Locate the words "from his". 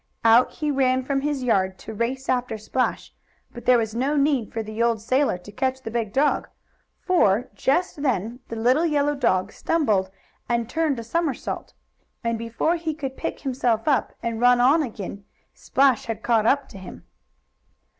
1.03-1.43